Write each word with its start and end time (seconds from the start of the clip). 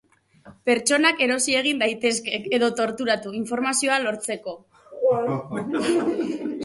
Pertsonak 0.69 1.19
erosi 1.25 1.57
egin 1.59 1.83
daitezkek... 1.83 2.47
edo 2.59 2.69
torturatu, 2.79 3.35
informazioa 3.41 4.01
lortzeko... 4.07 4.57